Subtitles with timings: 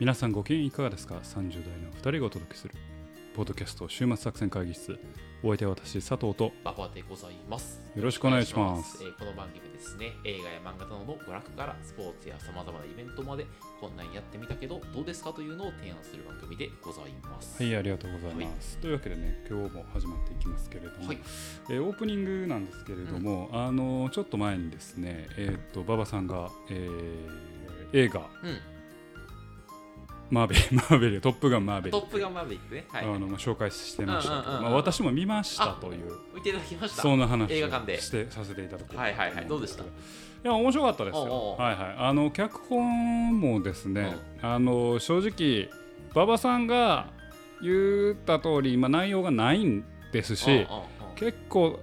[0.00, 2.74] 皆さんご機嫌いかがですか ?30 代の2人がお届けする
[3.36, 4.98] ポッドキャスト週末作戦会議室。
[5.42, 7.82] お相手は私佐藤とババでございます。
[7.94, 9.04] よろしくお願いします。
[9.04, 13.44] えーこの番組ですね、映画や漫画などの娯楽からスポーツやさまざまなイベントまで
[13.78, 17.62] こんなんやってみたけどどうですかというのを提案する番組でございます。
[17.62, 21.18] はいありがとうございます、というわけでね今日も始まっていきますけれども、はい。
[21.68, 27.50] えーオープニングなんですけれども、あのちょっと前にですねえーっと馬場さんが、えー
[27.92, 28.79] 映画うん、
[30.30, 32.84] マーベリ マーベリトップガンマーベリトップガンマーヴェリックね。
[32.88, 33.04] はい。
[33.04, 36.16] あのまあ紹介してましたけど、まあ、私も見ましたという。
[36.34, 37.02] 見ていただきました。
[37.02, 37.98] そんな話映画館で。
[37.98, 39.46] をしてさせていただこうかなはいはいはい。
[39.46, 39.90] と思んすけどう
[40.42, 41.56] いや面白かったですよ。
[41.58, 41.94] はいはい。
[41.98, 45.68] あの脚本もですね、あの正直
[46.14, 47.08] 馬場さんが
[47.62, 50.66] 言った通り、まあ、内容がないんですし、
[51.16, 51.78] 結構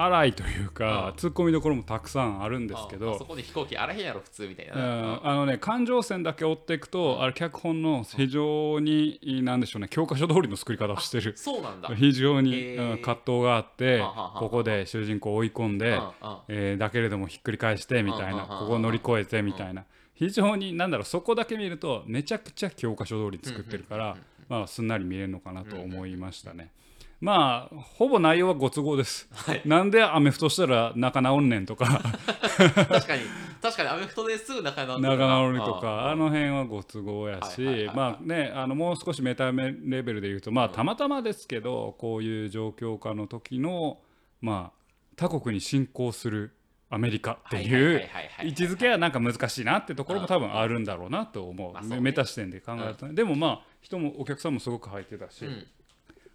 [0.00, 4.74] 荒いというか、うん突っ込みどころもたくさんあるんですけうんあそど、こで飛行機あらへんやろ普通みたいな。
[4.74, 11.88] うんあのね感情線だけ追っていくと、あれ脚本の非常になんでしょうね教科書通りの作り方をしてるそうなんだ。
[11.96, 14.04] 非常に、うん葛藤があって
[14.36, 16.04] ここで主人公を追い込んで、うんうん。
[16.48, 18.58] えーだけれどもひっくり返してみたいなうんうんうんうん。
[18.60, 19.84] ここを乗り越えてみたいな。
[20.14, 24.16] 非常になんだろうそこだけ見るとめちゃくちゃ教科書通り作ってるから
[24.48, 26.72] まあすんなり見れるのかなと思いましたね。
[27.20, 29.28] まあほぼ内容はご都合です。
[29.32, 29.62] はい。
[29.64, 31.86] なんでアメフトしたら仲直んねんとか。
[31.86, 33.22] 確かに。
[33.60, 43.98] 確かにアメフトですぐ仲直り仲直りとあかあの辺はご都合やしまあねあのもう少しメタレベルで言うとまあたまたまですけどこういう状況下の時の
[44.40, 44.78] まあ
[45.16, 46.52] 他国に侵攻する
[46.90, 48.08] アメリカっていう
[48.44, 55.66] 位置づけはなんか難しいなってところも多分あるんだろうなと思う、メタ視点で考えるとね、でもまあ人もお客さんもすごく入ってたし、うん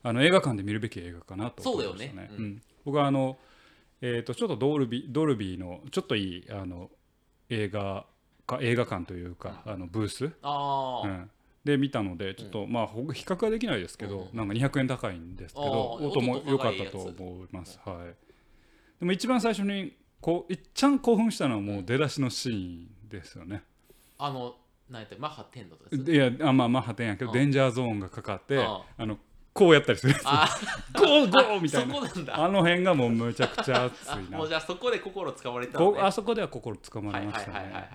[0.03, 3.37] あの映画館で見るべき映画かなと思いましたそうだよねう、ん、僕はあの、
[4.01, 6.91] えー、とちょっとドルビドルビーのちょっといいあの
[7.49, 8.05] 映画
[8.45, 11.29] か映画館というか、あのブース、ああ、うん、
[11.63, 18.15] で見たのでちょっと、まあほ比較はできないですけど、なんか200円高いんですけどあー音も音良かったと思います、はい、
[18.99, 23.63] でも一番最初にこういっちゃん興奮したのはもう出だしのシーンですよね。
[24.17, 24.55] あの
[24.89, 27.37] 何やったマッハ10のとですいやあまあマッハ10やけどうん。
[27.37, 28.61] デンジャーゾーンがかかってうん。
[28.63, 29.17] あの
[29.53, 30.49] こうやったりするあ
[30.95, 31.93] ゴーゴーみたそいな。
[31.93, 32.43] こなんだ。
[32.43, 34.37] あの辺がもうむちゃくちゃ熱あいな。
[34.39, 37.89] もうじゃあそこで心つかまれたの、ね、こあそこでは心つかまれましたね。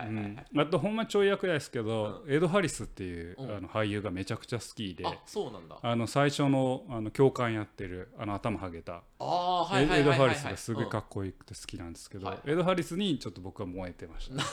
[0.54, 0.60] うん。
[0.60, 3.56] あとほんまちょい役ですけど、エド・ハリスっていう、うん。
[3.56, 5.04] あの俳優がめちゃくちゃ好きで。
[5.04, 5.76] あそうなんだ。
[5.82, 9.02] ああの最初のあの教官やってるあの頭ハゲた。
[9.18, 12.38] あーはいエエド・ハリスがすごいかっこよくて好きなんですけど、はい。
[12.46, 14.44] エド・ハリスにちょっと僕は燃えてました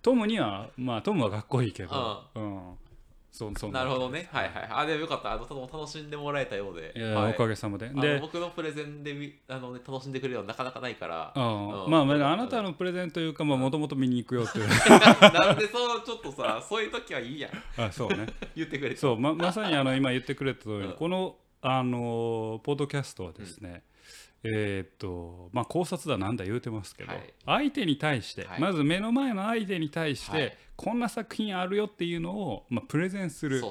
[0.00, 2.74] トムにはまあトムはかっこいいけど、うん、
[3.32, 3.82] そうそうな。
[3.82, 4.28] るほどね。
[4.30, 4.68] はいはい。
[4.70, 5.32] あでもよかった。
[5.32, 6.92] あのとても楽しんでもらえたようで。
[6.94, 7.32] いや、はい。
[7.32, 7.88] おかげさまで。
[7.88, 11.32] で僕のプレゼンでみあの、ね、楽しんでくれるのはなかなかないから。
[11.34, 11.90] ああうん。
[11.90, 14.68] まあまああなたのプレゼンというかもともと見に行くよっていう。
[15.32, 17.80] なんでそうちょっとさそういう時はいいやん。
[17.80, 18.26] あそうね。
[18.54, 18.96] 言ってくれて。
[18.96, 20.92] そうままさにあの今言ってくれた通り、うん。
[20.92, 23.82] このあのポッドキャストはですね、
[24.44, 27.34] えーっとまあ考察だなんだ言うてますけど、はい。
[27.46, 28.60] 相手に対して、はい。
[28.60, 30.56] まず目の前の相手に対して、はい。
[30.76, 33.62] こんな作品あるよっていうのを、まあ、プレゼンする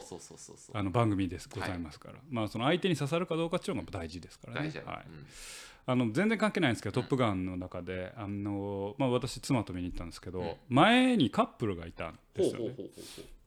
[0.92, 4.72] 番組ですございますから、まあその相手に刺さるかどうかっていうのが大事ですからね。
[4.86, 5.06] はい。
[5.08, 5.26] うん。
[5.88, 10.56] あの全然関係ないんですけど「トップガン」の中であの、まあ、私妻と見に行ったんですけど、うん。
[10.70, 12.76] 前にカップルがいたんですよね。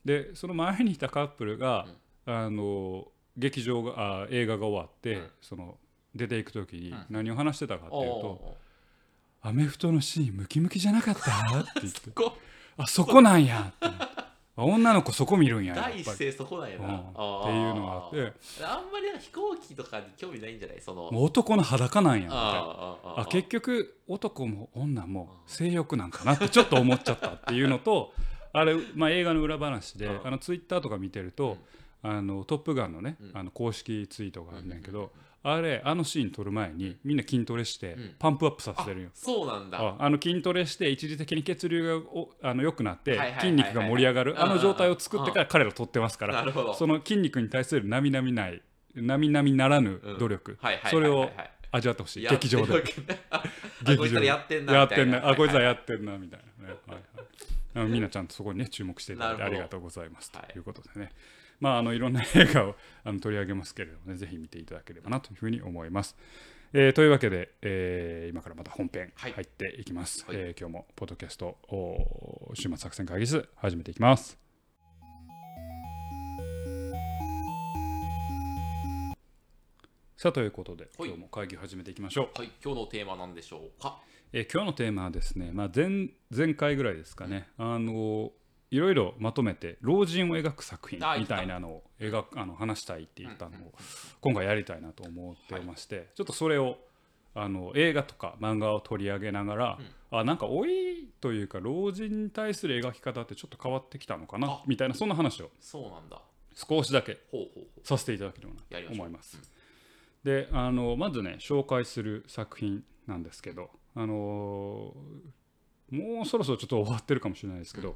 [0.05, 1.87] でその前にいたカップルが、
[2.27, 5.31] あの劇場があ映画が終わって、うん。
[5.41, 5.79] その
[6.15, 7.07] 出ていく時にうん。
[7.11, 8.57] 何を話してたかっていうとお
[9.43, 12.01] 「アメフトのシーンムキムキじゃなかった?」って言って。
[12.11, 12.37] ーこ
[12.77, 14.15] 「あそこなんや」 って
[14.57, 16.95] 女の子そこ見るんや第一声そこなんやな、うん。
[17.01, 18.33] っていうのがあって。
[18.65, 20.81] あんまり飛行機とかに興味ないんじゃない？
[20.81, 21.11] その。
[21.11, 22.97] もう男の裸なんやみたいな。
[23.17, 28.15] あ結局男も女も性欲なんかなって ちょっと思っちゃったっていうのと
[28.53, 30.27] あれ、まあ、映画の裏話でうん。
[30.27, 31.59] あのツイッターとか見てると
[32.03, 33.31] 「あのトップガン」のねうん。
[33.35, 35.11] あの公式ツイートがあるんだけど
[35.47, 38.15] あれあのシーン撮る前にみんな筋トレしてうん。
[38.19, 39.11] パンプアップさせてるよ。
[39.13, 39.79] そうなんだ。
[39.79, 46.73] ああの筋トレして一時的に血流がおあの良くなって筋肉が盛り上がるうんあの状態を作ってから彼ら撮ってますからなるほど。
[46.75, 48.63] その筋肉に対する並々ない
[48.95, 50.59] 並々ならぬ努力
[50.91, 51.31] それを
[51.73, 52.27] 味わってほしい。
[52.27, 52.83] 劇場で。
[53.31, 53.43] あ
[53.85, 56.69] 劇こいつらやってんなやってんなあこいつらやってんなみたいな。
[56.69, 60.31] ね、はいみんなちゃんとそこにね注目していただいてありがとうございます。
[60.31, 61.13] とはいいうことでね、
[61.61, 66.17] まああのいろんな映画を あの取り上げますけれどもねぜひ見ていただければなというふうに思います、
[66.73, 69.33] えーというわけで、えー今からまた本編はい。
[69.33, 70.37] 入っていきます、はい。
[70.37, 74.39] えー今日もポッドキャストお週末作戦会議室始めていきます。
[80.17, 81.09] さあということではい。
[81.09, 82.39] 今日も会議始めていきましょう。
[82.39, 82.51] はい。
[82.65, 84.01] 今日のテーマなんでしょうか？
[84.33, 88.33] えー今日のテーマはですね、まあ、前前回ぐらいですかね、あの
[88.75, 93.73] いろいろまとめて老人を描く作品あみたいなのを描くあの話したいって言ったのを
[94.21, 96.79] 今回やりたいなと思ってまして、ちょっとそれを
[97.37, 99.79] あの映画とか漫画を取り上げながら、
[100.11, 104.63] あなんか老いというか老人に対する描き方ってちょっと変わってきたのかなあ。
[104.67, 106.21] みたいなそんな話をそうなんだ。
[106.57, 107.19] 少しだけ
[107.85, 109.41] させていただければなと思います。
[110.25, 114.95] であのまずね紹介する作品なんですけど、あの
[115.91, 117.95] もうそろそろちょっと終わってるかもしれないですけど、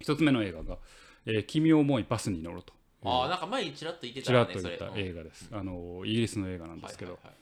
[0.00, 0.78] 一つ目の映画が
[1.26, 2.72] 「えー君を思いバスに乗ろう」と。
[3.02, 7.38] うああなんか前にちらっと言ってちたよねらっと言った映画です、あのイギリスの映画なんですけど、はいはいはい。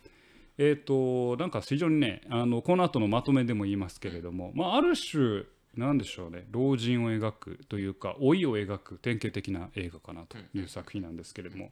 [0.58, 5.44] えっ、となんか非常にねあのこの後のまとめでも言いますけれども、まあ、ある種
[5.76, 11.70] なんでしょうね老人を描くというか老いを描く典型的な映画かなという作品なんですけれども、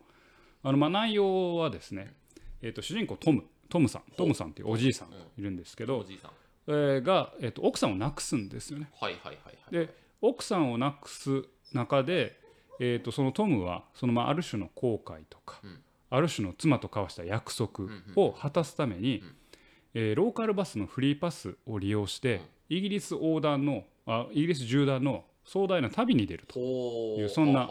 [0.63, 2.15] あのまあ内容はですね、
[2.63, 6.31] えー、と主人公トムトムさんトムさんっていうおじいさんがいるんですけど、おじいさん。
[6.67, 8.91] えーが、えー、と奥さんを亡くすんですよね。
[8.99, 9.87] はいはいはいはい。
[9.87, 12.39] で奥さんを亡くす中で、
[12.81, 15.81] えー、とそのトムはそのまあある種の後悔とか、うん。
[16.11, 17.87] ある種の妻と交わした約束
[18.17, 19.23] を果たすために、
[19.95, 27.69] えーローカルバスのフリーパスを利用して、イギリス横断のあイギリス縦断の壮大な旅に出るとほいうそんな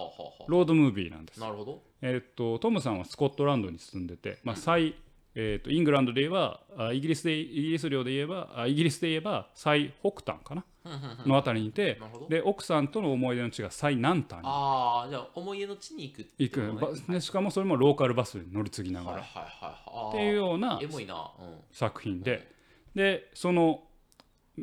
[0.47, 1.39] ロードムービーなんです。
[1.39, 1.81] なるほど。
[2.01, 4.95] えー、とトムさんはスコットランドに住んでて、まあ最
[5.35, 10.63] えー、とイングランドで言えばあイギリスでイギリス領で言えばあイギリスで言えば最北端かな？
[11.25, 11.99] のあたりにいて
[12.29, 14.43] で奥さんとの思い出の地が最南端に。
[14.43, 21.31] ああじゃあ思い出の地に行く行く、でしかもそれもローカルバスに乗り継ぎながら、はいはいはいっていうようなエモいな。
[21.39, 21.55] うん。
[21.71, 22.51] 作品で。
[22.93, 23.83] でその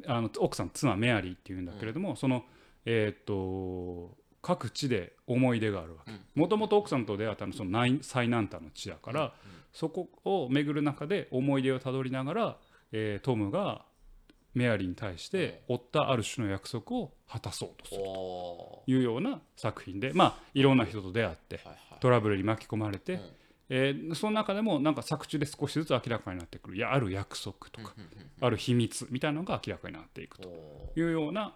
[0.07, 2.45] あの奥さん妻メアリーっていうんだけれども、その
[2.85, 6.13] えっ、と各地で思い出があるわけ。
[6.35, 9.33] もともと奥さんと出会ったのはその南最南端の地だから、
[9.73, 12.57] そこを巡る中で思い出をたどりながら、
[12.93, 13.85] えートムが
[14.55, 21.61] メアリーに対して負ったある種の約束を果たそうとするおというような作品でまあいろんな人と出会って
[22.01, 23.21] トラブルに巻き込まれて、うん。
[23.73, 26.77] えーその中でもなんか作中で少しずつ明らかになってくる。
[26.77, 27.95] いやある約束とか、
[28.41, 31.55] ある秘密みたいなのが明らかになっていくとおいうような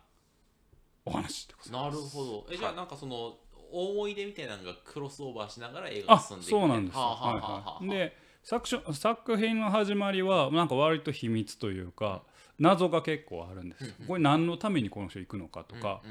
[1.04, 2.46] お話でございーなるほど。
[2.52, 3.38] えじゃあなんかその
[3.72, 7.00] 思い出みたいなのがクロスオーバーしながら映画が進んでいくそうなんですよ。
[7.00, 12.22] はいはい、で作書作品の始まりはなんか割と秘密というか
[12.58, 13.94] 謎が結構あるんですよ。
[14.06, 16.02] これ何のためにこの人行くのかとか、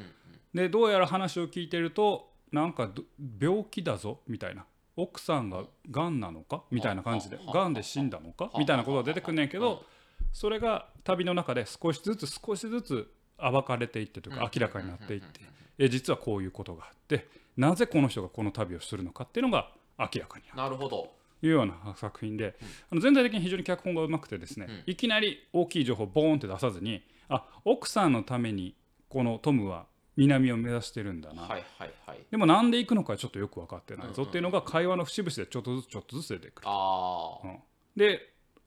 [0.54, 3.04] でどうやら話を聞いてるとなんかど
[3.40, 4.66] 病気だぞみたいな。
[4.96, 6.64] 奥さんががんなのか？
[6.70, 7.38] みたいな感じで。
[7.38, 8.52] はあがんで死んだのか？
[8.60, 9.84] みたいなことが出てくんねんけど
[10.32, 15.42] それが旅の中で少しずつ少しずつ暴かれていってというか明らかになっていって。
[15.80, 17.28] え実はこういうことがあって
[17.58, 20.90] なぜこの人がこの旅をするのかっていうのが明らかになるほど。
[20.90, 22.56] というような作品で、
[22.90, 28.76] あの全体的に非常に脚本がうまくてですね、いきなり大きい情報をボーンって出さずにあ奥さんのために
[29.10, 29.86] このトムは
[30.16, 32.20] 南を目指してるんだな、はいはいはい。
[32.32, 36.68] でもなんで行くのかちょっとよく分かってないぞっていうのが会話の節々でちょっとずつちょっとずつ出てくる。
[36.70, 37.60] ああうん。
[37.96, 38.20] で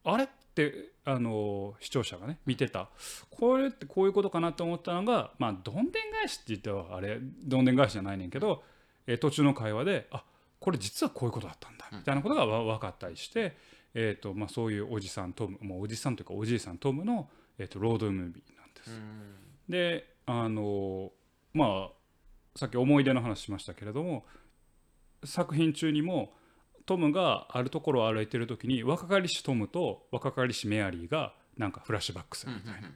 [0.05, 2.91] あれってあの視聴者がね見てた。
[3.31, 8.63] これってこういうことかなと思ったのがまあどんでん返しって言ってはあれどんでん返しじゃないねんけど、
[9.07, 10.25] えー途中の会話であ
[10.59, 13.57] これ実はこういうことだったんだみたいなことがわ分かったりして、
[13.95, 17.29] えーとまあ、そういうおじさんトムもうおじさんというかおじいさんトムの、
[17.59, 18.91] えー、とロードムービーなんです。
[18.91, 19.35] うん。
[19.69, 21.13] であの
[21.55, 21.91] まあ
[22.57, 24.25] さっき思い出の話しましたけれども
[25.25, 26.33] 作品中にも
[26.87, 32.89] トムがあるところを歩いてる時に若かりしトムと若かりしメアリーがなんかフラッシュバックするみたいな。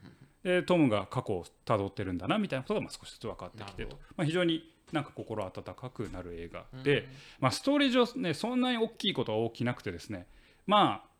[0.42, 3.98] でトムが過去をたどってるんだなみたいなことがまあ少しずつ分かってきてと。
[4.16, 10.26] まあ、非常になんか心温かくなる映画で、まあ、ストーリー上ねそんなに大きいことは大きなくてですね
[10.66, 11.10] まあ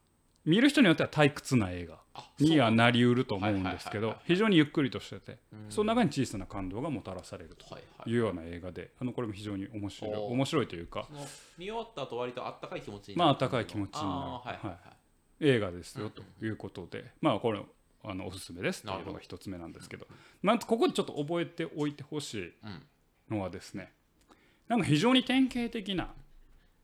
[0.45, 5.67] 見る人によっては退屈な映画あにはなりうると思うんですけど非常にゆっくりとしててうん。
[5.69, 7.67] その中に小さな感動がもたらされると。
[7.73, 11.07] はいうような映画であのこれも非常に面白い面白いというか。
[11.59, 14.71] 見終わった後割とあったかい気持ちにまあなるあったかい気持ちになる。
[15.43, 17.61] 映画ですよということでまあこれ
[18.03, 20.07] あのおすすめですというのが一つ目なんですけど。
[20.43, 22.83] まずここでちょっと覚えておいてほしいうん
[23.31, 23.93] のはですね
[24.69, 26.13] なんか非常に典型的な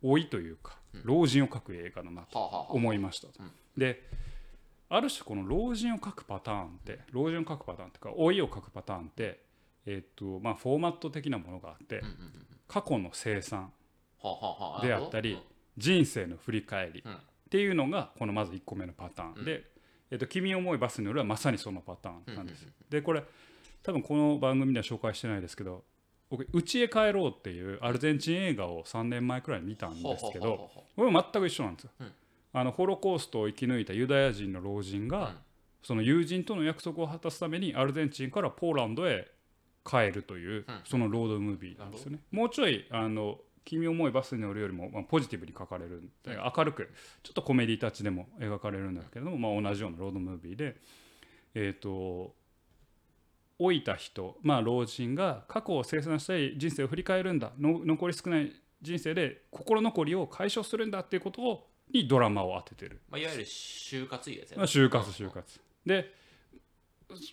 [0.03, 2.39] 老いというか老人を描く映画だなと
[2.71, 3.35] 思いましたと。
[3.41, 3.51] うん。
[3.77, 4.03] で
[4.89, 9.41] ある種この老人を描くパターンって老人を描くパターンっていうか老いを描くパターンって
[9.85, 12.33] えっとまあフォーマット的なものがあってうんうんうん
[12.69, 13.73] 過去の生産
[14.83, 15.41] であったり
[15.77, 17.13] 人生の振り返りうん。
[17.15, 19.45] っていうのがこのまず1個目のパターン。
[19.45, 19.65] で
[20.11, 22.67] 「えっと君を思いバスに乗る」はまさにそのパターンなんです。
[22.91, 23.23] でこれ
[23.85, 25.85] 多分この番組では紹介してないですけど
[26.29, 31.91] 僕「家へ帰ろう」っていうアルゼンチン映画を3年前くらいに見たんですけどこれも全く一緒なんですよ。
[32.01, 32.13] うん。
[32.53, 35.37] あのホロコーストを生き抜いたユダヤ人の老人が、うん。
[35.83, 39.31] その友人との約束を果たすためにアルゼンチンからポーランドへ
[39.89, 42.21] 変えるという、そのロードムービーなんですよね。
[42.33, 46.91] もうちょいあの君思いバスに乗るよりも、まあ、ポジティブに書かれるで明るく
[47.23, 50.77] ちょっとコメディタッチでも描かれるんだけれども、まあ、同じようなロードムービーで、
[51.55, 52.35] えー、と
[53.59, 57.53] 老いた人、まあ、老人が過去を清算したい人生を振り返るんだ。
[57.59, 65.61] の残り少ない人生で心残りを解消するんだっていうことをにドラマを当ててる、まあ、いわゆる就活いうやつやまあ、就活就活。
[65.87, 66.13] で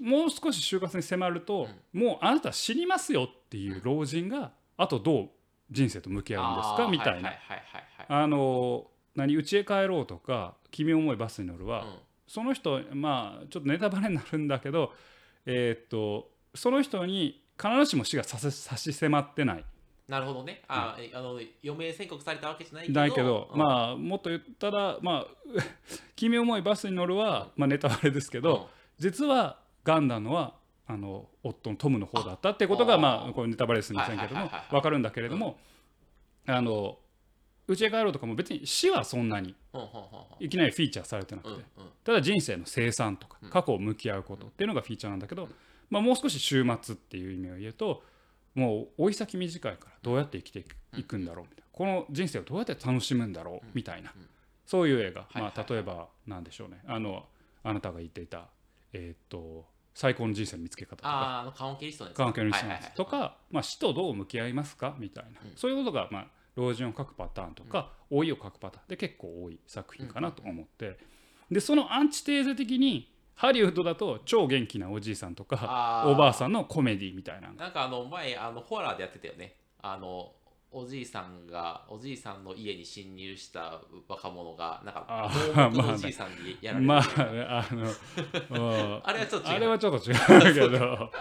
[0.01, 5.29] もう少し就活に迫ると、もうあなた死にますよっていう老人があとどう
[5.71, 6.87] 人生と向き合うんですか？
[6.87, 7.33] みたいな。
[8.07, 11.95] あの何家へ帰ろうとか君思いバスに乗るは、はいうん。
[12.27, 14.93] その人まあちょっとネタバレになるんだけど
[15.45, 19.65] えーっとその人に必ずしも死が差し迫ってない。
[20.07, 20.62] なるほどね。
[20.67, 23.57] あ、あの余命宣告されたわけじゃないけどないけど、うん。
[23.57, 25.27] まあもっと言ったらまあ
[26.15, 35.57] 君思いバスに乗るは、まあ、ネタバレですけど、実はガンダのはあの夫のトムの方だったってことがあまあこれネタバレすみませんけどもはいはいはいはい分かるんだけれども、
[36.47, 37.00] あの
[37.67, 39.55] うちへ帰ろうとかも別に死はそんなに
[40.39, 41.63] いきなりフィーチャーされてなくて、
[42.03, 43.50] ただ人生の生産とかうん。
[43.50, 45.48] 過去を向き合うことっていうのがフィーチャーなんだけど、
[45.89, 48.03] まあ、もう少し終末っていう意味を言うと
[48.55, 50.65] もう追い先短いからどうやって生きて
[50.98, 51.63] いくんだろうみたいな。
[51.72, 54.12] この人生をどうやって楽しむんだろうみたいな。
[54.15, 54.27] うん。
[54.65, 56.82] そういう映画、まあ、例えばなんでしょうね。
[56.88, 57.25] あの
[57.63, 58.48] あなたが言っていた、
[58.91, 61.53] えーっと最高の人生の見つけ方とか。
[62.15, 62.58] カウンケリス
[62.96, 64.96] トとか、まあ、死とどう向き合いますか？
[64.98, 65.51] みたいな、うん。
[65.55, 68.88] そういうことが、まあ、老人を書くパターンとか、老いを書くパターン。
[68.89, 70.98] で結構多い作品かなと思って、
[71.51, 77.51] でそのアンチテーゼ的にハリウッドだと超元気なおじいさんとかおばあさんのコメディみたいな。
[77.53, 79.55] なんかあの前あのホラーでやってたよね。
[79.81, 80.31] あの
[80.75, 85.31] おじいさんがおじいさんの家に侵入した若者がなんか
[85.93, 87.83] おじいさんにやられるまああの、
[88.50, 89.55] うんあれはちょっと違う。
[89.55, 91.12] あれはちょっと違うけど、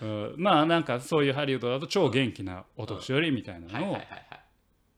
[0.00, 0.34] うん。
[0.38, 3.98] まあなんかそういうハリウッドだと超元気なお年寄りみたいなのを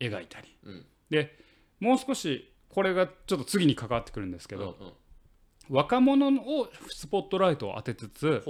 [0.01, 0.57] 描いたり。
[0.65, 0.87] うん。
[1.11, 1.39] で
[1.81, 4.93] もう少しこれがちょっと次に関わってくるんですけど、うんうん。
[5.69, 8.45] 若者をスポットライトを当てつつ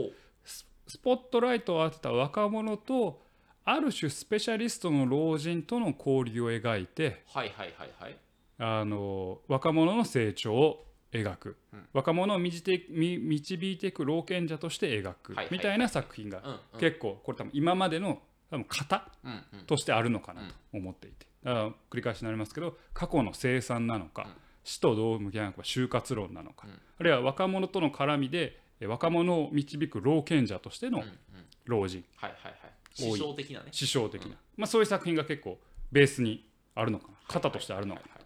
[0.86, 3.22] スポットライトを当てた若者と
[3.64, 8.16] ある種スペシャリストの老人との交流を描いてはいはいはいはい。
[8.58, 11.88] あの若者の成長を描く、うん。
[11.92, 15.36] 若者を導いていていく老賢者として描く。
[15.50, 19.08] みたいな作品が結構これ多分今までの多分型
[19.66, 24.32] としてあるのかなと思っていて繰り返しになりますけど過去の生産なのか、うん。
[24.64, 26.72] 死とどう向き合うのか就活論なのか、うん。
[26.72, 31.12] あるいは若者との絡みでえ若者を導く老賢者としてのうんうん。
[31.64, 32.04] 老人。
[32.16, 32.72] はいはいはい。
[32.92, 33.66] 師匠的なね。
[33.70, 35.58] 師匠的な、まあ、そういう作品が結構
[35.92, 37.14] ベースにあるのかな。
[37.28, 38.16] 型としてあるのかな。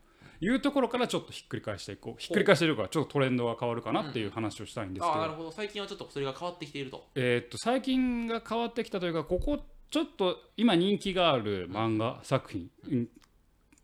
[0.40, 2.14] というところからちょっとひっくり返していこう。
[2.18, 5.52] ひっくり返しているからちょっとトレンドが変わるかなっていう話をしたいんですけど、ああなるほど。
[5.52, 7.06] 最近はちょっとそれが変わってきていると。
[7.14, 13.08] えーっと最近が変わってきたというかここちょっと今人気がある漫画作品うん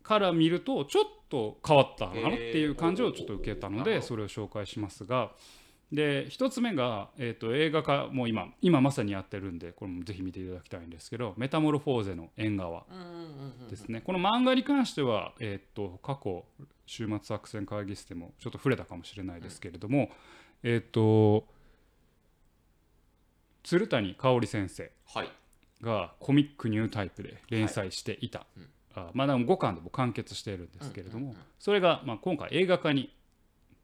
[0.03, 5.31] から見るとちょっと変わったのかなっていう感じをちょっと受けたのでそれを紹介しますが。
[5.91, 12.85] で一つ目が、えと映画化もう今今まさにやってるんでこれもぜひ見ていただきたいんですけど「メタモルフォーゼの縁側」
[13.69, 14.01] ですね。
[14.01, 16.45] この漫画に関しては、えと過去
[16.85, 20.11] 週末作戦会議室でもちょっと触れたかもしれないですけれども、
[20.61, 21.47] えーっと
[23.63, 24.91] 鶴谷香織先生。
[25.05, 25.29] はい
[25.81, 28.43] がコミックニュータイプで連載していた、い。
[28.57, 33.13] うんあまあでも5巻でも完結しているんですけれども、うんうんうんそれがまあ今回映画化に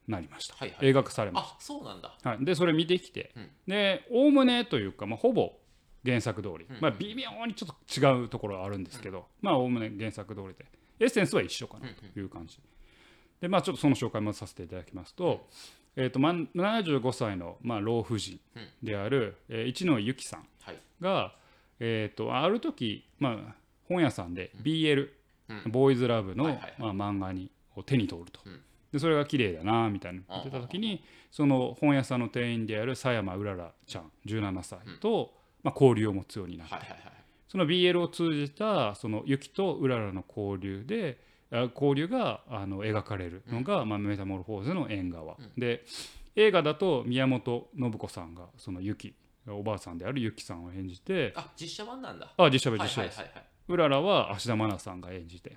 [0.08, 0.88] なりました、はいはい。
[0.88, 2.16] 映画化されましあそうなんだ。
[2.22, 3.50] た、はい、でそれ見てきて、うん。
[3.68, 5.54] でおおむねというか、まあ、ほぼ
[6.06, 6.82] 原作通り、うんうん。
[6.82, 10.66] まあ、微妙にちょっと違うところはあるんですけど、まあおおむね原作通りで。
[11.00, 12.60] エッセンスは一緒かなという感じ、
[13.42, 15.48] でまあちょっとその紹介もさせていただきますと,、
[15.96, 18.40] えー、とまあ75歳の、まあ、老婦人
[18.82, 20.78] である、えー一野由紀さんはい。
[21.02, 21.36] が、
[21.80, 23.56] えー、とある時、まあ、
[23.88, 25.10] 本屋さんで BL、
[25.50, 25.72] うん。
[25.72, 26.94] ボーイズラブの、はいはいはい。
[26.96, 28.62] まあ、漫画にを手に取ると、うん。
[28.92, 37.14] でそれが綺麗だなみたいな言ってた時にその本屋さんの店員である佐山うららちゃん17歳と、まあ、交流を持つようになって、はいはいはい
[37.54, 41.20] その BL を通じたそのユキとうららの交流で
[41.52, 45.86] あ交流があの描かれるのが、まあ、メタモルフォーゼの縁側、で
[46.36, 49.14] 映画だと宮本信子さんがそのユキ
[49.48, 52.32] おばあさんであるユキさんを演じてあ実写版なんだ。
[52.38, 55.52] あ実写はい版実写です、はいはいはいうららは芦田愛菜さんが演じて。
[55.52, 55.54] っ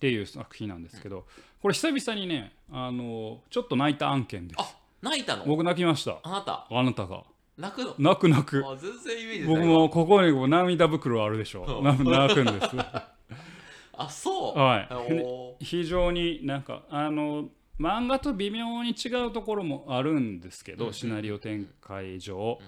[0.00, 1.26] ていう作品なんですけど
[1.60, 4.60] これ久々にねあのちょっと泣いた案件です。
[4.60, 5.44] あ泣いたの？
[5.44, 6.18] 僕泣きました。
[6.22, 6.66] あなた？
[6.70, 7.22] あなたが。
[7.58, 7.94] 泣くの？
[7.98, 8.64] 泣く泣く。
[8.66, 11.82] あ全然イメージ僕もここにこう涙袋あるでしょ。
[11.82, 12.70] な泣くんです。
[13.92, 14.58] あそう。
[14.58, 15.64] はい。
[15.64, 17.48] 非常になんかあの
[17.80, 20.92] 漫画と微妙に違うところもあるんですけど、うん。
[20.92, 22.58] シナリオ展開上、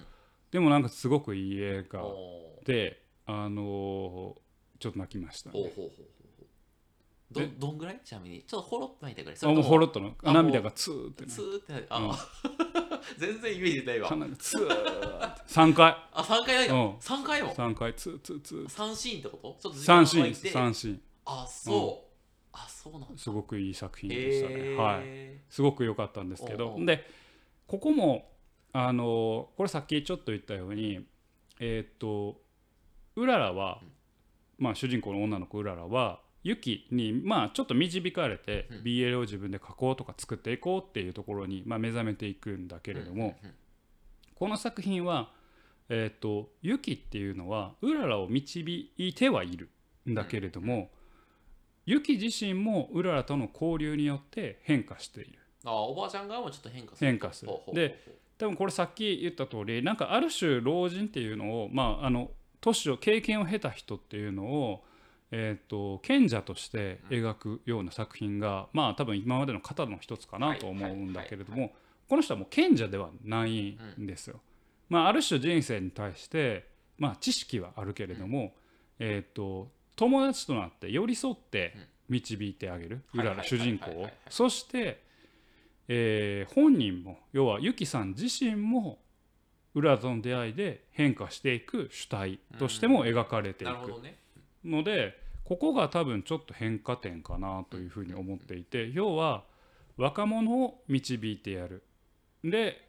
[0.51, 2.03] でもなんかすごくいい映画
[2.65, 4.43] であのー
[4.81, 6.07] ちょっと泣きました、ねほうほうほう
[7.31, 8.01] どでどんぐらい？
[8.05, 8.43] ちなみに。
[8.43, 11.87] ちょっとほろっと泣いたぐらいあもうほろっとの涙がツーってねツーってなる。
[11.89, 12.29] あ、
[13.17, 14.09] 全然イメージないわ。
[14.39, 15.43] ツーって。
[15.47, 15.97] 3回。
[16.13, 16.97] あ3回泣いた、うん。
[17.01, 17.95] 三回も？3回。
[17.95, 18.69] ツーツーツー。
[18.69, 19.57] 三シーンってこと？
[19.63, 20.45] ちょっと時間3シーンです。
[20.47, 21.01] が空いて3シーン。
[21.25, 22.12] あそう、
[22.53, 23.07] あそうなんだ。
[23.17, 25.41] すごくいい作品でしたね、へえはい。
[25.49, 26.77] すごく良かったんですけど。
[26.79, 27.05] で
[27.67, 28.31] ここも
[28.73, 31.07] あのこれさっきちょっと言ったように
[31.61, 32.41] えーっと
[33.17, 33.81] うららは、
[34.59, 38.79] まあ、主人公の女の子うららはユキにまあちょっと導かれて、うん。
[38.83, 43.37] BL を自分で書こうとか作っていこうっていうところに、まあ、目覚めていくんだけれども、
[44.35, 45.31] この作品は、
[45.89, 49.69] えー、とユキっていうのはうららを導いてはいる
[50.09, 50.91] んだけれども、
[51.87, 55.39] ユキ自身もうららとの交流によって変化している。
[55.65, 57.11] あおばあちゃん側もちょっと変化する。
[57.11, 57.53] 変化する。
[57.73, 57.99] で
[58.39, 64.85] 多分これさっき言った通りなんかある種老人っていうのをまああの年を経験を経た人っていうのを
[65.35, 71.73] えー、と賢者として描くような作品が、まあ多分今までの型の一つかなと思うんだけれども、
[72.07, 74.41] この人はもう賢者ではないんですよ。
[74.91, 78.53] まあ、ある種人生に対して、まあ、知識はあるけれども、
[78.99, 81.77] えー、と友達となって寄り添って
[82.09, 84.09] 導いてあげる、うらら主人公を。
[84.29, 85.03] そして、
[85.89, 88.99] えー本人も要はユキさん自身も
[89.75, 94.01] うららとの出会いで変化していく主体としても描かれていく
[94.65, 99.45] のでここが多分ちょっと変化点かなというふうに思っていて要は
[99.97, 101.83] 若者を導いてやる。
[102.45, 102.89] で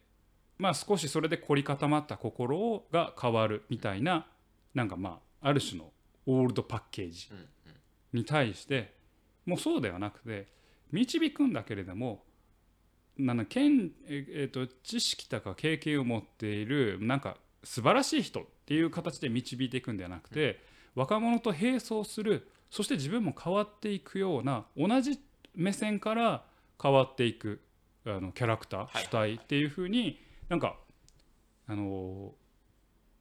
[0.58, 4.26] まあ少しそれで凝り固まった心が変わるみたいな
[4.74, 5.90] なんかまあある種の
[6.26, 7.28] オールドパッケージ。
[8.12, 8.94] に対して
[9.44, 10.46] もうそうではなくて
[10.92, 12.22] 導くんだけれども
[13.18, 20.60] なんだけんええーと知識とか経験を持っているなんか素晴らしい人っていう形で導いていくんではなくて、
[20.94, 25.18] 若者と並走するそして自分も変わっていくような同じ
[25.54, 26.44] 目線から
[26.80, 27.60] 変わっていく
[28.06, 29.04] あのキャラクター、はい。
[29.04, 30.76] 主体っていうふうになんか
[31.66, 32.43] あのー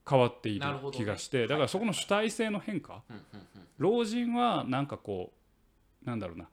[0.09, 3.03] 変わっている気がして、だからそこの主体性の変化、
[3.77, 5.33] 老人はなんかこ
[6.05, 6.47] うなんだろうな。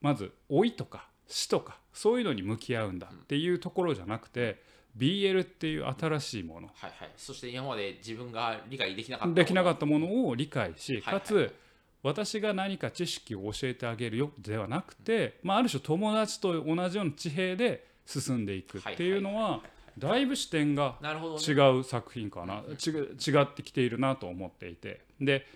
[0.00, 4.60] まず老いとか死とかそういうのに向き合うんだっていうところじゃなくて
[4.98, 6.68] BL っていう新しいもの。
[6.74, 7.10] はいはい。
[7.16, 11.54] そして今まで自分が理解できなかったできなかっったものを理解しはいかつ
[12.02, 19.60] 私が何か知識を教えてあげるよではなくて、まあ、ある種友達と同じような地平で進んでいくっていうのは
[19.98, 25.02] だいぶ視点が違う作品かな、ちぐ違ってきているなと思っていて。
[25.20, 25.46] で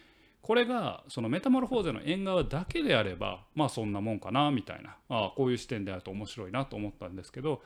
[0.43, 4.97] これがそのメタモルフォーゼの縁側だけであればまあそんなもんかなみたいな。
[5.09, 7.63] ああこういう視点であると面白いなと思ったんですけど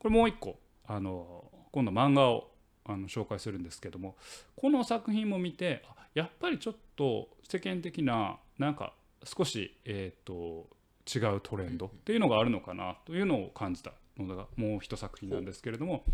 [0.00, 2.50] これもう一個あの今度漫画を
[2.86, 4.16] あの紹介するんですけども
[4.56, 10.68] この作品も見てあやっぱりちょっと世間的ななんか少し、えー、と
[11.06, 16.04] 違うトレンドっていうのがあるのかなというのを感じたのがもう一作品なんですけれども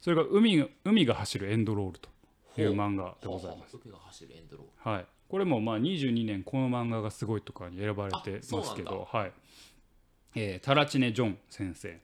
[0.00, 2.08] それが海が「海が走るエンドロール」と
[2.60, 3.72] いう漫画でございます。
[3.72, 4.90] す海が走るエンドロール。
[4.90, 9.32] はい、これもまあ22年この漫画がすごいとかに選ばれてますけど、はい。
[10.34, 12.00] えータラチネ・ジョン先生。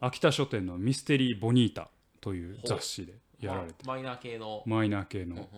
[0.00, 4.62] 秋田書店の「ミステリー・ボニータ」という雑誌でやられてまマイナー系の。
[4.64, 5.48] マイナー系の。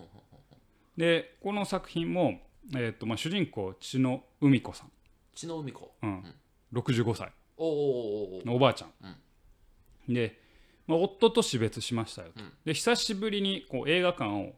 [0.97, 2.41] でこの作品も、
[2.75, 4.91] えーとまあ、主人公血野海子さん、
[5.33, 5.93] 血の海子。
[6.01, 6.35] うん。
[6.73, 10.39] 65歳おーおーおーおーのおばあちゃん、で、
[10.87, 12.51] まあ、夫と死別しましたよと、うん。
[12.65, 14.53] で久しぶりにこう映画館を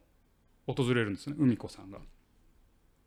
[0.66, 1.98] 訪れるんですね海子さんが。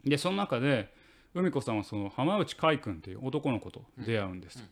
[0.04, 0.94] でその中で
[1.34, 4.66] 海子さんはその浜内海君っていう男の子と出会うんですよ、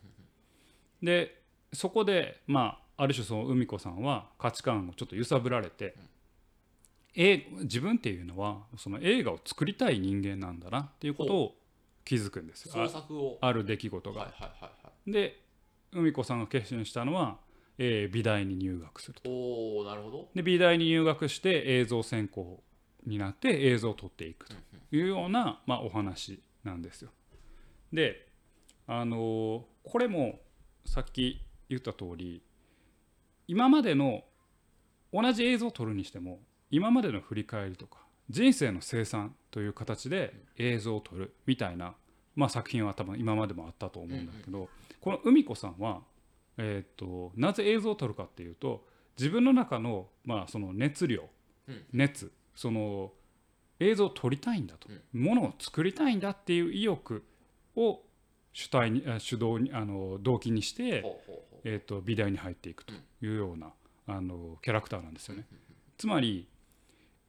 [1.02, 5.96] でそこでまあある種その海子さんは価値観をちょっと揺さぶられて、
[7.16, 11.54] え自分っていうのはその映画を作りたい人間なんだなっていうことを
[12.04, 12.74] 気づくんですよ。
[12.76, 15.40] あある出来事が、はいはいはいはいで
[15.92, 17.38] 海子さんが決心したのは、
[17.78, 19.30] えー美大に入学すると。
[19.30, 20.28] おおなるほど。
[20.34, 22.62] で美大に入学して映像専攻
[23.06, 24.56] になって映像を撮っていくと
[24.92, 27.10] いうような、まあ、お話なんですよ。
[27.92, 28.26] で
[28.86, 30.40] あのーこれも
[30.86, 32.42] さっき言った通り
[33.46, 34.24] 今までの
[35.12, 36.40] 同じ映像を撮るにしても
[36.70, 37.98] 今までの振り返りとか
[38.30, 41.94] 人生の生産という形で映像を撮るみたいな、
[42.34, 44.70] まあ、作品は多分今までもあったと思うんだけど、
[45.04, 46.00] この海子さんは、
[46.56, 48.86] えー、となぜ映像を撮るかっていうと
[49.18, 51.28] 自分の中の,、まあその熱量、
[51.68, 51.84] うん。
[51.92, 53.12] 熱その
[53.80, 57.22] 映像を撮りたいんだと、ものを作りたいんだっていう意欲
[57.76, 58.00] を
[58.54, 61.04] 主体にあ主導にあの動機にして、
[61.64, 63.72] えー、と美大に入っていくというような、
[64.06, 65.46] あのキャラクターなんですよね。
[65.98, 66.48] つまり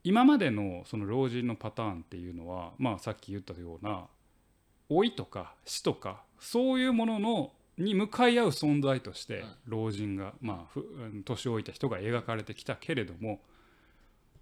[0.05, 4.07] 今までのその老人のパターンっていうのは、まあ、さっき言ったような
[4.89, 10.79] 老いとか死とかそういうもののに向かい合う存在として老人が、まあ、
[11.25, 13.41] 年老いた人が描かれてきたけれども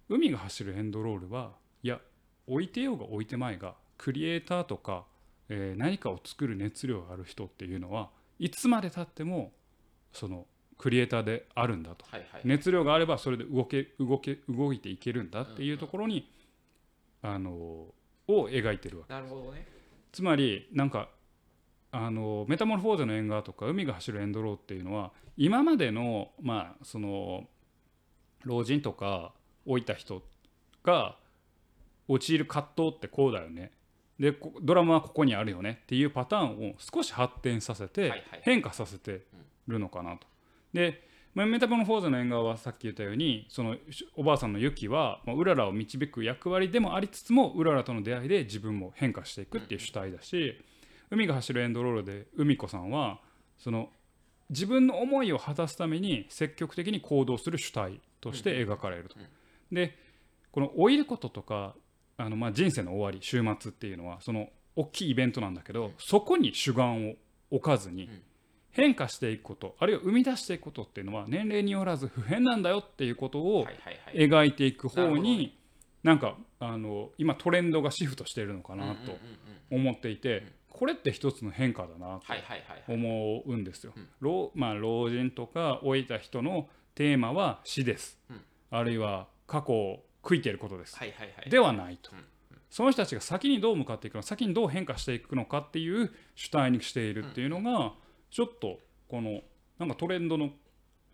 [0.08, 2.00] 海が走るエンドロールはいや
[2.46, 5.04] 置いてようが置いてまいがクリエイターとか、
[5.48, 9.52] えー、何かを作る熱量がある人っていうのはいつまでたっても
[10.12, 10.46] その
[10.78, 12.04] クリエイターであるんだと、
[12.44, 16.28] 熱量があればそれで動け動け動いていけるんだっていうところに、
[17.22, 17.94] あのを
[18.26, 19.66] 描いてるわけなるほどね。
[20.12, 21.08] つまりなんか
[21.96, 27.44] あのメタモルフォーゼの縁側とか海が走るエンドローっていうのは今までのまあその
[28.42, 29.32] 老人とか
[29.64, 30.20] 老いた人
[30.82, 31.16] が
[32.08, 33.70] 陥る葛藤ってこうだよね。
[34.18, 35.78] でドラマはここにあるよね。
[35.84, 39.22] っていうパターンを少し発展させて変化させて
[39.68, 40.26] るのかなと。
[40.72, 41.00] で
[41.36, 43.76] メタモルフォーゼの縁側はさっき言ったようにその
[44.16, 50.60] おばあさんのユキはうららを導く役割でもありつつもうららとの出会いで自分も変化していくっていう主体だし
[51.14, 53.20] 海が走るエンドロールで海子さんは
[53.58, 53.88] その
[54.50, 59.16] 自分の思いを果たすために積極的に行動する主体として描かれると。
[59.72, 59.96] で
[60.52, 61.74] この老いることとか
[62.16, 67.14] あのまあ人生の終わり終末っていうのはその大きいイベントなんだけどそこに主眼を
[67.50, 68.08] 置かずに
[68.70, 73.66] 変化していくことあるいは生み出していくことっていうのは年齢によらず普遍なんだよっていうことを
[74.12, 75.56] 描いていく方に
[76.02, 79.16] なんかあの今トレンドがシフトしているのかなと
[79.70, 80.44] 思っていて
[80.74, 83.94] これって一つの変化だなと思うんですよ。
[84.20, 88.18] 老まあ、老人とか老いた人のテーマは死です、
[88.70, 90.98] あるいは過去を悔いていることです、
[91.48, 92.10] ではないと、
[92.70, 97.94] その人たちが先にどう向かっていくのか先にどう変化していくのかっていう主体にしているっていうのが、
[98.30, 99.42] ちょっとこの
[99.78, 100.50] なんかトレンドの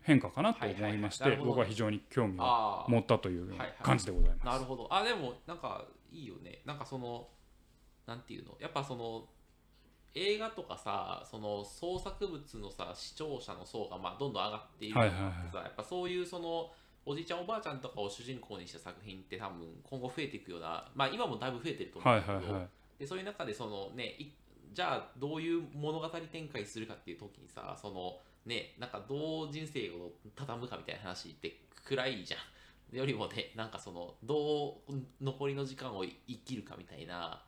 [0.01, 4.45] 変化かなと思いまして、僕は非常に興味を持ったという感じでございます。
[4.45, 4.87] なるほど。
[4.91, 6.63] あでもなんかいいよね。
[6.65, 7.27] なんかその
[8.07, 8.57] なんていうの？
[8.59, 9.27] やっぱその
[10.13, 16.69] 映画とかさその創作物のさ視聴者の層がまあどんどん上がっているさ、やっぱそういうその
[17.05, 22.69] おじいちゃんおばあちゃんとかを主人公にした作品って多分今後増えていくようなまあ今もだいぶ増えてると思うんだけど、はいはいはい、
[22.99, 24.17] でそういう中でそのね
[24.73, 32.39] じゃあどういう物語展開するかっていう時にさそのねなんかどう人生を畳むかみたいな話って暗いじゃん。
[32.91, 36.11] よりもねなんかそのどう残りの時間を生
[36.43, 37.41] きるかみたいな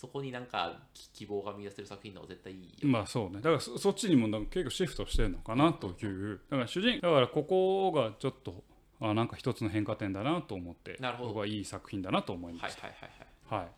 [0.00, 0.78] そこになんか
[1.12, 3.36] 希望が見出せる作品の絶対いいまあそうね。
[3.36, 6.40] だからそそっちにも結構シフトしてるのかなという。
[6.48, 8.64] だから主人だからここがちょっと
[8.98, 12.86] あなんか一つの変化点だなと思って僕はいい作品だなと思いました。
[12.86, 13.72] はいはいはいはい、はい、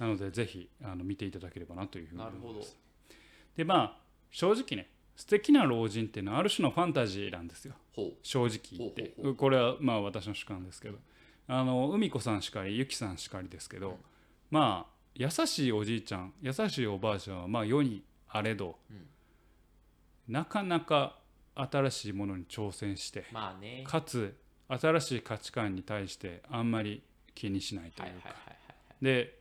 [0.00, 2.76] なのでぜひあの見ていただければなというふうに思います。
[3.56, 3.96] でまあ
[4.32, 7.74] 正直ね素敵な老人っていうのはある種のファンタジーなんですよ。
[8.24, 9.14] 正直言って。
[9.36, 10.98] これはまあ私の主観ですけど。
[11.52, 13.96] あの海子さんしかりゆきさんしかりですけど、うん、
[14.50, 19.06] まあ優しいおじいちゃん優しいおばあちゃんはまあ世にあれど、うん、
[20.28, 21.16] なかなか
[21.54, 24.36] 新しいものに挑戦して、まあね、かつ
[24.68, 27.02] 新しい価値観に対してあんまり
[27.34, 28.34] 気にしないというか。
[29.02, 29.38] で、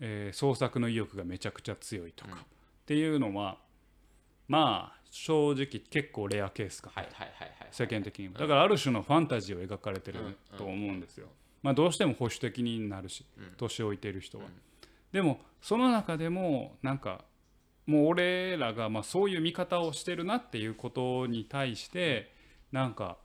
[0.00, 2.42] えー、創作の意欲がめちゃくちゃ強いとか、うん、っ
[2.86, 3.58] ていうのは
[4.48, 6.92] まあ正直結構レアケースか。
[7.70, 8.38] 世間的にも。
[8.38, 11.28] だからある種のファンタジーを描かれてると思うんですよ。
[11.62, 13.22] まあ、どうしても保守的になるし
[13.58, 14.44] 年老いている人は。
[15.12, 17.24] でもその中でもなんか
[17.86, 22.32] もう俺らがまあそういう見方をしてるなっていうことに対して
[22.72, 23.18] なんか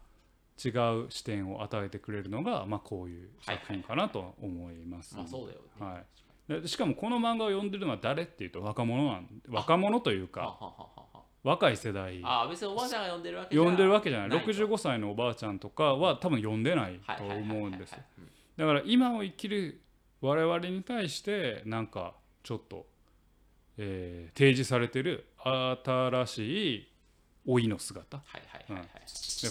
[0.63, 6.05] 違う視点を与えてくれるのがまあこういう作品かなと思います、はい
[6.65, 10.59] しかもこの漫画を読んでるのは誰っていうと若者なん若者というか
[11.45, 12.21] 若い世代。
[12.23, 13.71] あ別におばあちゃんが読んでるわけじゃない。
[13.71, 14.29] 読んでるわけじゃない。
[14.29, 17.95] 65歳のおばあちゃんとかは多分読んでないと思うんです
[18.57, 19.81] だから今を生きる
[20.21, 22.85] 我々に対してなんかちょっと、
[23.77, 26.91] えー、提示されてる新しい
[27.47, 28.23] 老いの姿、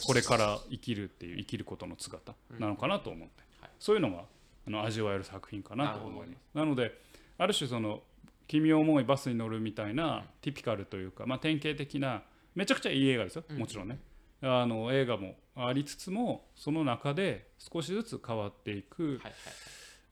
[0.04, 2.34] これから生きるっていう生きることの姿。
[2.58, 4.24] なのかなと思って、うん、そういうのが
[4.66, 6.38] あの味わえる作品かなと思います。
[6.54, 6.98] なので
[7.38, 8.02] ある種その
[8.48, 12.22] 「君を思いバスに乗る」みたいなティピカルというか、まあ、典型的な
[12.54, 13.44] めちゃくちゃいい映画ですよ。
[13.50, 14.00] もちろんね、
[14.42, 19.32] うん、あの映画もありつつもその中で少しずつ変わっていく、はいはい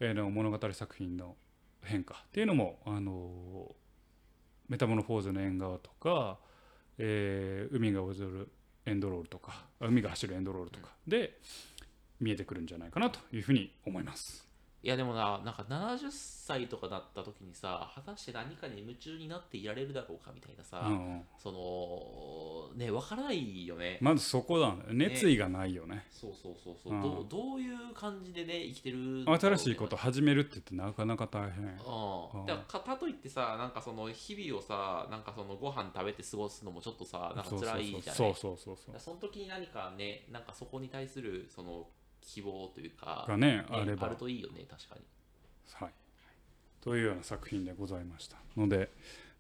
[0.05, 1.37] えの物語作品の
[1.83, 3.75] 変化っていうのもあの
[4.69, 6.39] メタモノフォーズの縁側とか、
[6.99, 8.51] えー、海が踊る
[8.85, 11.39] エンドロールとか海が走るエンドロールとかで
[12.21, 14.52] 見えてくるんじゃないかなというふうに思います。
[14.85, 21.23] いやでもななんか70歳とかなった時にさ果たして何かに夢中になっていられるだろうかみたいなさ、うんうん。
[21.39, 26.05] そのね分からないよね、まずそこだよ熱意がないよね。
[26.11, 27.01] そうそうそうそう、うん。
[27.01, 29.39] どうどういう感じでね生きてるね。
[29.39, 31.63] 新しいこと始めるって言ってなかなか大変。
[31.63, 38.17] うん、だからかかといってさなんかその日々をさなんかそのご飯食べて過ごすのもちょっとさなんか辛いじゃない。
[38.17, 38.77] そうそうそう。
[38.77, 41.87] そうその時に何かねなんかそこに対するその
[42.23, 44.09] 希望というかがねねあれば。
[44.09, 45.03] るといいよね確かに。
[45.75, 45.93] はい、
[46.81, 48.37] というような作品でございました。
[48.57, 48.91] ので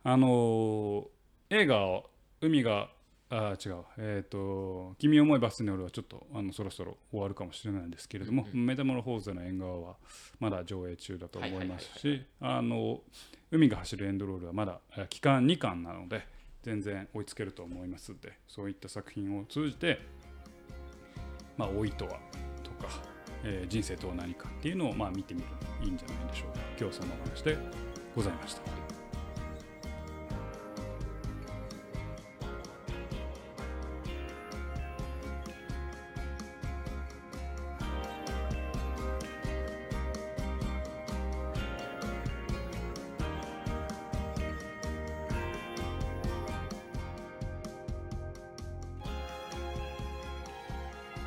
[0.04, 1.06] あのー
[1.54, 2.08] 映画を
[2.40, 2.88] 海が
[3.28, 9.96] あー違うえっ、と「君を思いバスに乗る」はちょっとあのそろそろ終わるかもしれないんですけれども、メタモルフォーゼの縁側は
[10.40, 13.02] まだ上映中だと思いますはいしあの
[13.50, 16.26] 海が走るエンドロールはまだあ期間2巻なので
[16.62, 20.00] 全然追いつけると思いますのでそういった作品を通じて
[21.58, 22.51] まあ老いとはと
[22.82, 22.88] か、
[23.44, 25.46] えー人生とは何かっていうのをまあ見てみる
[25.80, 26.60] のいいんじゃないでしょうか。
[26.78, 27.58] 今日そのお話で
[28.14, 28.91] ございました。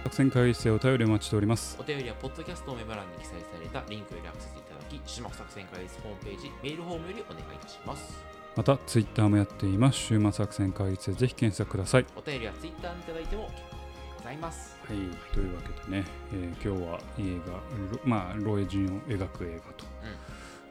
[0.06, 1.76] 作戦会議室へお便りお待ちしております。
[1.80, 8.24] お便りはポッドキャストのメモ欄に記載されたリンクよりアクセスいただき島作戦会議室ホームページメールフォームよりお願いいたします。
[8.56, 9.98] またツイッターもやっています。
[9.98, 12.06] 週末作戦会議室でぜひ検索ください。
[12.16, 13.78] お便りはツイッターにいただいても結構で
[14.18, 14.78] ございます。
[14.88, 14.98] はい、
[15.34, 17.54] というわけでね、えー今日は映画、
[17.98, 19.74] ろまあ、ロエジンを描く映画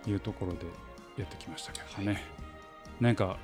[0.04, 0.58] というところで
[1.16, 2.22] やってきましたけどね、
[3.00, 3.36] なんか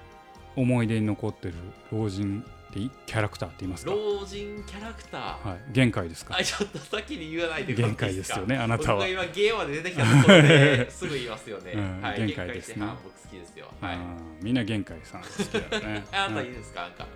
[0.55, 1.55] 思い出に残ってる
[1.91, 2.91] 老人ってい？
[3.07, 6.37] キャラクターって言いますか、老人キャラクター、はい、限界ですか？
[6.39, 9.07] あちょっと先に言わないで限界ですよね、あなたは。
[9.07, 12.87] 今ゲームまで出てきたところですぐ言いますよね、うんはい、限界ですね。
[13.05, 13.67] 僕好きですよ。
[13.81, 13.99] はい。
[14.43, 16.05] みんな限界さん好きだよね。
[16.13, 16.83] あなたうんいいですか？
[16.83, 17.07] なんか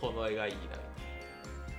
[0.00, 0.58] この絵がいいな。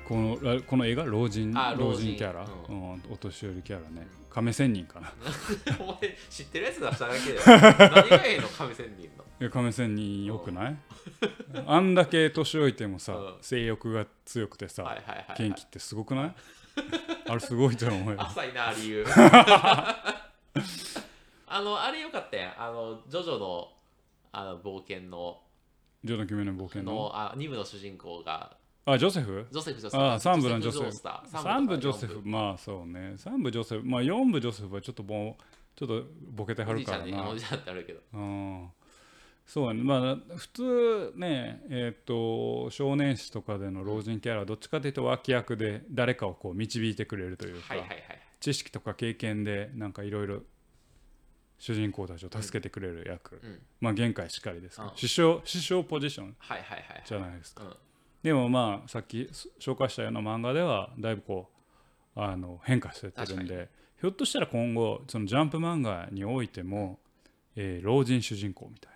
[0.08, 1.52] このらこの映画老人？
[1.52, 2.10] 老あ老人。
[2.12, 4.08] 人キャラ、ううんお年寄りキャラね。
[4.30, 5.14] 亀仙人かな。
[5.80, 8.48] お前知ってるやつ出しただけで 何がええの？
[8.50, 9.05] 亀仙人
[9.52, 10.78] 亀仙人よくない？
[11.68, 13.36] あんだけ年老いてもさ、うん。
[13.42, 16.36] 性欲が強くてさ、はいはいはい、はい、元気ってすごくない？
[17.30, 18.22] あれすごいと思うよ。
[18.22, 19.06] 浅いな理由。
[21.48, 22.62] あのあれよかったやん。
[22.62, 23.72] あのジョジョの
[24.32, 25.42] あの冒険の。
[26.04, 26.94] ジョの夢の冒険の？
[26.94, 28.58] のあ2部の主人公が。
[28.86, 29.48] あジョセフ？
[29.52, 30.04] ジョセフジョセフ。
[30.04, 30.86] ああ三部のジョセフ。
[30.86, 31.44] ースター。
[31.44, 32.22] 三部ジョセフ。
[32.24, 33.16] まあそうね。
[33.18, 33.84] 三部ジョセフ。
[33.86, 35.44] まあ四部ジョセフはちょっともう
[35.76, 37.30] ちょっとボケてはるからな。
[37.30, 38.02] おじいちゃんってあるけど。
[38.14, 38.70] うん
[39.46, 39.84] そうやね。
[39.84, 48.00] まあ普通ねえっ、と少年誌とかでの老人キャラはどっちかというと脇役で誰かをこう導いてくれるというか、はいはいはい
[48.46, 50.42] 知識とか経験でなんかいろいろ
[51.58, 53.60] 主人公たちを助けてくれる役、うん。
[53.80, 54.98] まあ限界しかりですけど、うん。
[54.98, 57.76] 師匠師匠ポジションはいはいはいじゃないですか、うん。
[58.22, 59.30] でもまあさっき
[59.60, 61.50] 紹介したような漫画ではだいぶこ
[62.16, 67.00] うあの変化してってるん確でひょっとしたら今後そのジャンプ漫画においても、
[67.56, 68.95] えー老人主人公みたいな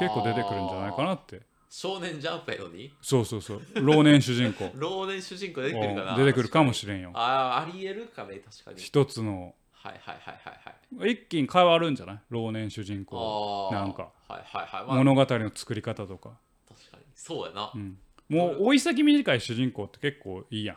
[0.00, 1.42] 結構出てくるんじゃないかなって。
[1.68, 2.92] 少年ジャンプやのに？
[3.00, 3.62] そうそうそう。
[3.76, 4.70] 老年主人公。
[4.76, 6.16] 老年主人公出てくるかな？
[6.16, 7.10] 出てくるかもれしれんよ。
[7.14, 8.80] ああありえるかね確かに。
[8.80, 9.54] 一つの。
[9.72, 11.12] はいはいはいはいはい。
[11.12, 12.18] 一気に変わるんじゃない？
[12.30, 13.70] 老年主人公。
[13.72, 14.10] なんか。
[14.28, 16.38] はいはいはい、まあ、物語の作り方とか、
[16.68, 17.02] 確かに。
[17.14, 20.76] そうやな、うん、もう追い先短い主人公って結構いいやん。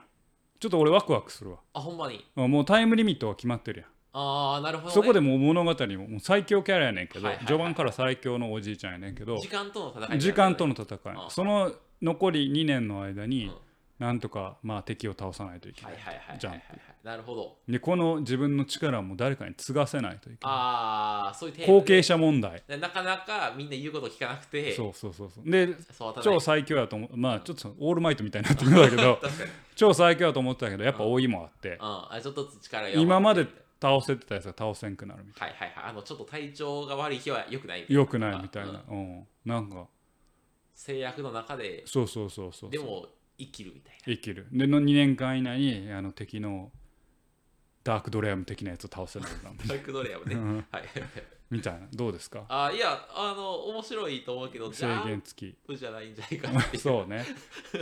[0.60, 1.60] ちょっと俺ワクワクするわ。
[1.74, 2.26] あほんまに？
[2.36, 7.48] もうタイムリミットは決まってるやんああなるほど、ね、そこでもう物語ももう最強キャラやねんけど、はいはいはい。
[7.48, 11.00] 序盤から最強のおじいちゃんやねんけど時間との戦い時間とのの戦い。
[11.06, 13.56] あその残り2年の間に、うん。
[14.00, 16.64] なんとかまあ敵を倒さないといけな、はいいはいはいはいジャンはい
[17.04, 17.58] なるほど。
[17.70, 20.38] でこの自分の力も誰かに継がせないといけない。
[20.44, 22.64] ああそういう後継者問題。
[22.68, 24.76] でなかなかみんな言うこと聞かなくて。
[24.76, 25.50] そうそうそうそう。
[25.50, 25.76] で
[26.24, 27.10] 超最強やと思う。
[27.16, 29.20] まあちょっとオールマイトみたいになってくるんだけど
[29.76, 31.70] 超最強やと思ってたけどやっぱ老いもあって。
[31.70, 31.78] うん。
[31.82, 33.46] あちょっと力今まで
[33.86, 35.90] 倒せてたやつが倒せんくなるみたいはいはいはい。
[35.92, 38.00] あのちょっと体調が悪い日は良くないみたな。
[38.00, 38.74] よくないみたいうん。
[38.74, 39.28] なうん。
[39.46, 39.88] なんか。
[40.74, 44.48] 制約の中でそうそうそうそうでも生きるみたい生きる。
[44.52, 46.72] での2年間以内にあの敵の
[47.86, 49.56] ダークドレアム的なやつを倒せないかな。
[49.68, 50.36] ダークドレアもね。
[50.36, 50.66] うん。
[50.72, 50.84] はい。
[51.52, 51.82] みたいな。
[51.94, 52.44] どうですか？
[52.50, 57.24] あいやあの面白いと思うけどジ制ャン限付きプじゃないんじゃないかなそうね。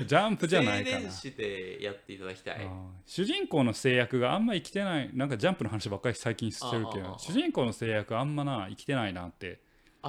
[0.06, 0.98] ジャンプじゃないかな。
[0.98, 2.70] 青年誌でやっていただきたい。
[3.06, 5.10] 主人公の制約があんま生きてない。
[5.14, 9.62] なんかジャンプの話ばっかり最近してるけど主人公の制約あんまな生きてないなって。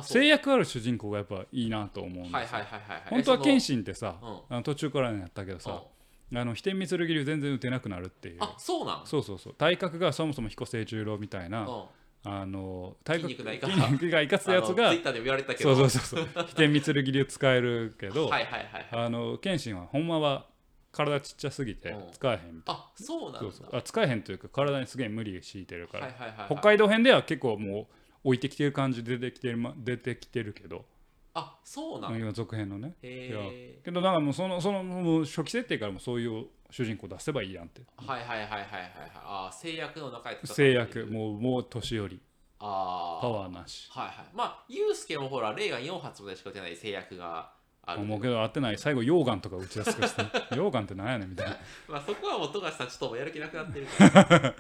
[0.03, 3.03] 制約ある主人公がやっぱいいなと思うんですよ、はいはいはいはいはい。
[3.11, 4.19] 本当は謙信信ってさ、
[4.51, 4.63] うん。
[4.65, 5.85] 途中からやったけどさ、
[6.35, 8.39] あの飛天御剣流全然打てなくなるっていう。
[8.41, 9.55] あそうなんそうそうそう。
[9.55, 11.85] 体格がそもそも彦星十郎みたいな、うん
[12.27, 15.77] あの体筋肉ないから筋肉がいかつやつがツイッターでも言われてたけど。
[15.77, 16.45] そうそうそうそう。
[16.47, 19.05] 飛天三剣流使えるけど、はいはいはいはい。
[19.05, 20.47] あの謙信はほんまは
[20.91, 22.13] 体ちっちゃすぎてうん。
[22.13, 23.51] 使えへんみたいあそうなんだ。
[23.73, 26.47] あ使えへんというか体にすげえ無理強いてるから、はいはいはいはい。
[26.49, 27.87] 北海道編では結構もう
[28.25, 30.87] 置いてきてる感じで出てきてる、ま、出てきてるけど
[31.35, 32.19] あそうなんだ。
[32.19, 32.95] 今続編のね。
[33.03, 37.83] へいやえけどなんかもうそのそのもう初期設定からもそういう主人公出せばいいやんって。
[37.97, 38.71] はいはいはいはいはいはい。
[39.15, 40.75] あー制約の中で制る。
[40.75, 41.07] 約。
[41.07, 42.21] もうもう年寄り。
[42.61, 43.89] あパワーなし。
[43.91, 44.15] はいはい。
[44.33, 48.03] まあユうスケもほらレーガン4発までしか打てない制約がある。
[48.03, 48.79] 思うけど合ってない。
[48.79, 50.23] 最後溶岩とか打ち出すかして。
[50.55, 51.57] 溶岩ってなんやねんみたいな。
[51.89, 53.87] まあそこはもう富樫さんちょっともうやる気なくなってる。
[53.87, 54.55] か ら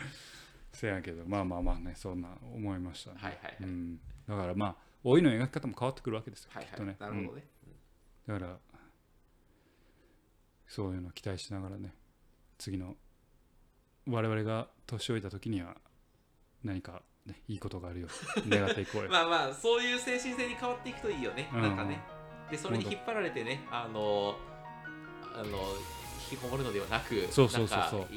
[0.72, 1.24] せやけど。
[1.24, 3.56] まあまあまあねそんな思いましたね、はいはいはい。
[3.60, 6.96] うん、だからまあ老いの描き方も変わってくるわけですよ、はいきっとね。
[6.98, 7.46] はいなるほどね。
[8.26, 8.40] うん。
[8.40, 8.58] だから
[10.66, 11.94] そういうのを期待しながらね
[12.58, 12.96] 次の
[14.08, 15.76] 我々が年老いた時には
[16.62, 19.10] 何か、ね、いいことがあるように願っていこうよ。
[19.12, 21.62] まあまあそういう精神性に変わっていくといいよね、うん。
[21.62, 22.00] なんかね。
[22.50, 24.36] でそれに引っ張られてねあの
[25.34, 25.44] あの
[26.30, 28.08] 引きこもるのではなくそうそうそうそう。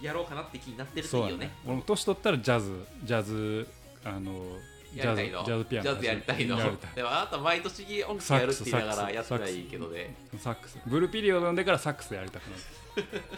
[0.00, 1.50] やろうかなって気になってるといいよね。
[1.66, 3.68] 俺も年取ったらジャズジャズ
[4.04, 4.58] あの
[4.96, 5.44] やりたいの。
[5.44, 5.90] ジャズピアノ。
[5.90, 6.56] ジャズやりたいの。
[6.94, 10.14] でもあなた毎年音楽やるって言いながらやってないけどね。
[10.38, 10.78] サックス。
[10.86, 12.62] ブルーピリオド読んでからサックスやりたくなる。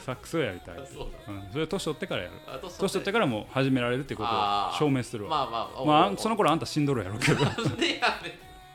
[0.04, 2.34] サックスをやりたい、あそううん、それ年取ってからやる。
[2.60, 4.32] 年年取ってからもう始められるってことを
[4.76, 5.30] 証明するわ。
[5.30, 7.44] まあまあまああおんその頃あんた死んどるやろうけど。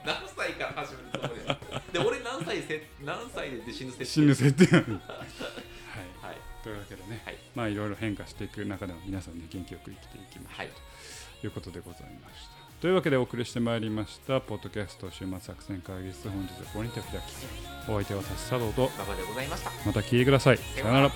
[0.05, 4.83] 何歳から始めるつもりやで俺何歳せ何歳で死ぬ設定死ぬ設定 はい。
[4.83, 4.87] は
[6.31, 6.37] い。
[6.63, 7.37] というわけでね、はい。
[7.53, 10.57] まあいろいろ変化していく中でも皆さんね元気よく生きていきましょう。
[10.59, 10.69] はい。
[11.41, 12.48] ということでございました
[12.79, 17.23] というわけでお送りしてまいりましたポッドキャスト週末作戦会議室本日はここにて開き。
[17.89, 19.71] お相手は達佐藤と馬場でございました。
[19.85, 20.57] また聞いてください。
[20.57, 21.11] さよなら